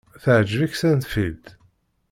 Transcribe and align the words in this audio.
Teɛjeb-ik 0.23 0.73
Seinfeld? 0.77 1.45